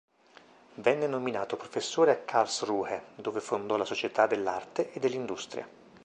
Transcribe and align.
Venne 0.77 1.05
nominato 1.05 1.57
professore 1.57 2.09
a 2.11 2.17
Karlsruhe, 2.17 3.09
dove 3.17 3.39
fondò 3.39 3.75
la 3.77 3.85
Società 3.85 4.25
dell'arte 4.25 4.91
e 4.93 4.99
dell'industria. 4.99 5.69